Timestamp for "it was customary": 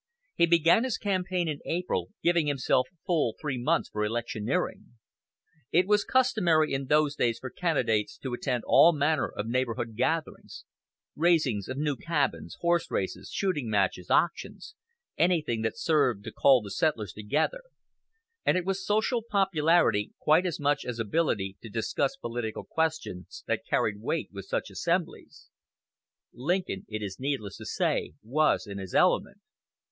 5.71-6.73